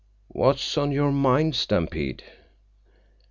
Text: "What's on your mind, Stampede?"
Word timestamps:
"What's 0.29 0.79
on 0.79 0.91
your 0.91 1.11
mind, 1.11 1.53
Stampede?" 1.55 2.23